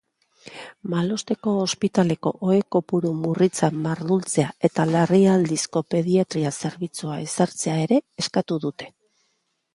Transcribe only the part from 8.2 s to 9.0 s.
eskatu dute.